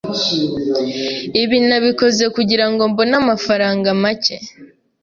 [1.41, 4.35] Ibi nabikoze kugirango mbone amafaranga make.